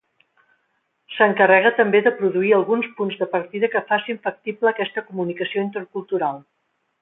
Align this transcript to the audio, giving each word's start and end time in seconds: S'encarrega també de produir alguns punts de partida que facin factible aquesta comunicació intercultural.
S'encarrega 1.17 1.71
també 1.79 2.01
de 2.07 2.13
produir 2.21 2.53
alguns 2.59 2.87
punts 3.01 3.19
de 3.19 3.27
partida 3.37 3.69
que 3.75 3.83
facin 3.91 4.19
factible 4.25 4.73
aquesta 4.73 5.05
comunicació 5.11 5.67
intercultural. 5.69 6.43